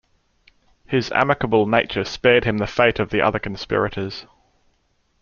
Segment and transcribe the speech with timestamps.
[0.87, 4.25] His amicable nature spared him the fate of the other conspirators.